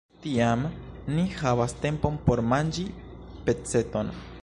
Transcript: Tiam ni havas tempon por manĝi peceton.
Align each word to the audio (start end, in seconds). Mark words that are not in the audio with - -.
Tiam 0.21 0.63
ni 1.17 1.27
havas 1.41 1.77
tempon 1.85 2.19
por 2.31 2.45
manĝi 2.55 2.89
peceton. 3.49 4.15